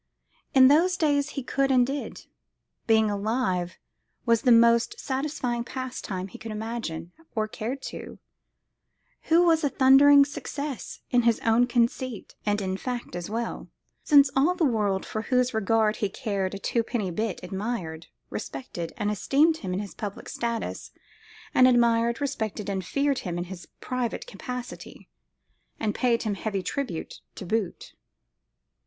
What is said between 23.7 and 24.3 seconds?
private